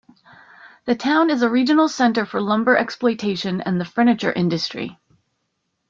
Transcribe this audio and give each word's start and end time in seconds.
The 0.85 0.95
town 0.95 1.29
is 1.29 1.43
a 1.43 1.49
regional 1.51 1.87
center 1.87 2.25
for 2.25 2.41
lumber 2.41 2.75
exploitation 2.75 3.61
and 3.61 3.79
the 3.79 3.85
furniture 3.85 4.31
industry. 4.33 4.97